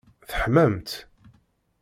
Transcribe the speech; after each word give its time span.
Teḥmamt! 0.29 0.89